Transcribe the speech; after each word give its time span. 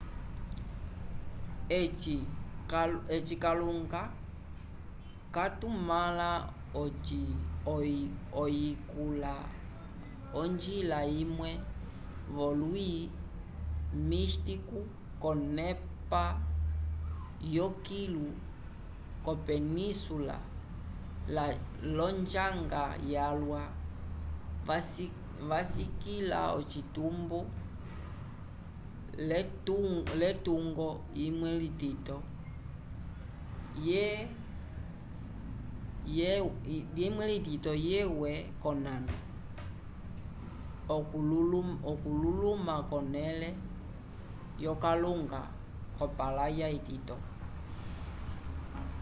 eci 3.11 3.35
kalunga 3.43 4.01
katumãla 5.35 6.29
oyikula 8.43 9.33
onjila 10.39 10.99
imwe 11.21 11.51
v'olwi 12.35 12.89
místico 14.09 14.79
k'onepa 15.21 16.23
yokilu 17.57 18.27
yopensula 19.27 20.37
l'onjanga 21.95 22.83
yalwa 23.13 23.61
vasikĩla 25.47 26.39
ocitumbo 26.57 27.39
l'etungo 30.19 30.87
imwe 31.25 31.51
itito 37.39 37.75
yewe 37.85 38.31
k'onano 38.61 39.15
okululuma 41.91 42.75
k'onẽle 42.89 43.49
yokalunga 44.65 45.41
k'opalaya 45.97 46.67
itito 46.77 47.15